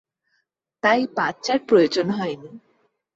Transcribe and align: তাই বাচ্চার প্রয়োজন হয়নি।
তাই 0.83 1.01
বাচ্চার 1.17 1.59
প্রয়োজন 1.67 2.07
হয়নি। 2.09 2.49